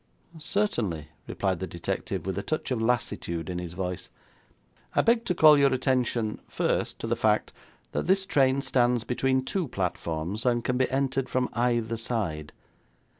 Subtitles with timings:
[0.39, 4.09] 'Certainly,' replied the detective, with a touch of lassitude in his voice.
[4.95, 7.53] 'I beg to call your attention, first, to the fact
[7.91, 12.51] that this train stands between two platforms, and can be entered from either side.